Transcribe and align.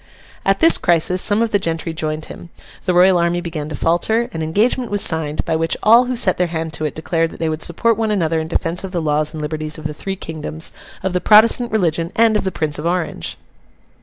At 0.43 0.61
this 0.61 0.79
crisis, 0.79 1.21
some 1.21 1.43
of 1.43 1.51
the 1.51 1.59
gentry 1.59 1.93
joined 1.93 2.25
him; 2.25 2.49
the 2.85 2.93
Royal 2.95 3.19
army 3.19 3.39
began 3.39 3.69
to 3.69 3.75
falter; 3.75 4.29
an 4.33 4.41
engagement 4.41 4.89
was 4.89 5.01
signed, 5.03 5.45
by 5.45 5.55
which 5.55 5.77
all 5.83 6.05
who 6.05 6.15
set 6.15 6.39
their 6.39 6.47
hand 6.47 6.73
to 6.73 6.85
it 6.85 6.95
declared 6.95 7.29
that 7.29 7.39
they 7.39 7.49
would 7.49 7.61
support 7.61 7.97
one 7.97 8.09
another 8.09 8.39
in 8.39 8.47
defence 8.47 8.83
of 8.83 8.93
the 8.93 8.99
laws 8.99 9.31
and 9.31 9.39
liberties 9.43 9.77
of 9.77 9.85
the 9.85 9.93
three 9.93 10.15
Kingdoms, 10.15 10.71
of 11.03 11.13
the 11.13 11.21
Protestant 11.21 11.71
religion, 11.71 12.11
and 12.15 12.35
of 12.35 12.45
the 12.45 12.51
Prince 12.51 12.79
of 12.79 12.87
Orange. 12.87 13.37